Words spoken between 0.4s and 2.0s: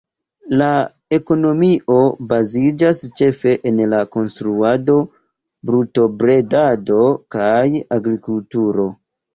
La ekonomio